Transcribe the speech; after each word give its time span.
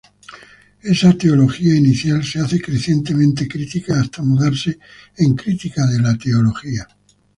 Esa 0.81 1.13
teología 1.13 1.75
inicial 1.75 2.23
se 2.23 2.39
hace 2.39 2.59
crecientemente 2.59 3.47
crítica 3.47 4.01
hasta 4.01 4.23
mudarse 4.23 4.79
en 5.15 5.35
crítica 5.35 5.85
de 5.85 5.99
la 6.01 6.17
teología. 6.17 6.87